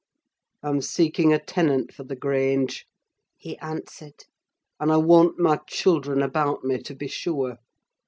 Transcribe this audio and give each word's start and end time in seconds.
"I'm 0.63 0.81
seeking 0.81 1.31
a 1.31 1.37
tenant 1.37 1.93
for 1.93 2.03
the 2.03 2.15
Grange," 2.15 2.87
he 3.37 3.55
answered; 3.59 4.25
"and 4.79 4.91
I 4.91 4.97
want 4.97 5.37
my 5.37 5.57
children 5.67 6.23
about 6.23 6.63
me, 6.63 6.81
to 6.81 6.95
be 6.95 7.07
sure. 7.07 7.57